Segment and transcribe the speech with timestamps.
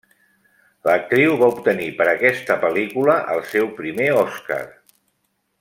[0.87, 4.63] L'actriu va obtenir per aquesta pel·lícula el seu primer Oscar.